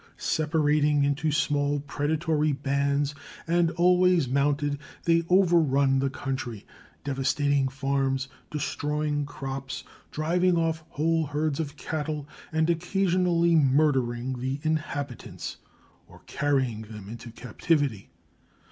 [0.17, 3.13] Separating into small predatory bands,
[3.45, 6.65] and always mounted, they overrun the country,
[7.03, 15.57] devastating farms, destroying crops, driving off whole herds of cattle, and occasionally murdering the inhabitants
[16.07, 18.09] or carrying them into captivity.